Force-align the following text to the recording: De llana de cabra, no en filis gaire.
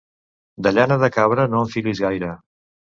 De 0.67 0.71
llana 0.79 0.97
de 1.03 1.11
cabra, 1.19 1.47
no 1.53 1.63
en 1.63 1.73
filis 1.77 2.05
gaire. 2.09 2.35